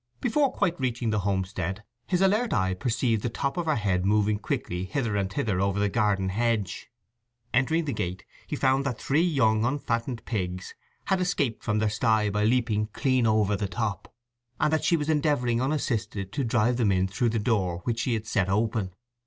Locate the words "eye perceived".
2.53-3.21